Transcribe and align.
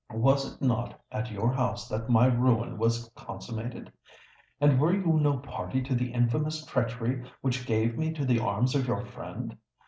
Was 0.15 0.55
it 0.55 0.61
not 0.63 0.99
at 1.11 1.29
your 1.31 1.53
house 1.53 1.87
that 1.87 2.09
my 2.09 2.25
ruin 2.25 2.79
was 2.79 3.07
consummated? 3.15 3.93
and 4.59 4.79
were 4.79 4.91
you 4.95 5.19
no 5.21 5.37
party 5.37 5.79
to 5.83 5.93
the 5.93 6.11
infamous 6.11 6.65
treachery 6.65 7.23
which 7.41 7.67
gave 7.67 7.99
me 7.99 8.11
to 8.13 8.25
the 8.25 8.39
arms 8.39 8.73
of 8.73 8.87
your 8.87 9.05
friend? 9.05 9.55